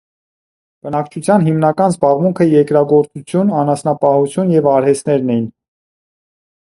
[0.85, 5.49] Բնակչության հիմնական զբաղմունքը երկրագործություն, անասնապահություն և արհեստներն էին։